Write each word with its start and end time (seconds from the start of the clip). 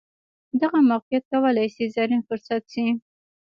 دغه 0.61 0.77
موقیعت 0.91 1.23
کولای 1.31 1.67
شي 1.75 1.85
زرین 1.95 2.21
فرصت 2.27 2.63
شي. 2.73 2.85